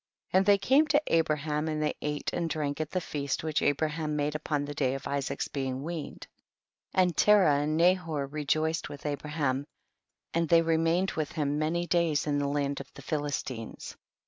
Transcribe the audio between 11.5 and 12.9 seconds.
him many days in the land